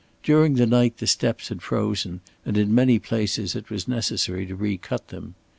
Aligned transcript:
During 0.23 0.55
the 0.55 0.65
night 0.65 0.97
the 0.97 1.05
steps 1.05 1.49
had 1.49 1.61
frozen 1.61 2.21
and 2.43 2.57
in 2.57 2.73
many 2.73 2.97
places 2.97 3.55
it 3.55 3.69
was 3.69 3.87
necessary 3.87 4.47
to 4.47 4.55
recut 4.55 5.09
them. 5.09 5.35